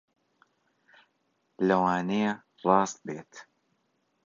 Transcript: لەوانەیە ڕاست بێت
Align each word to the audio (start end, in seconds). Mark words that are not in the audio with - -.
لەوانەیە 1.67 2.31
ڕاست 2.67 2.95
بێت 3.07 3.33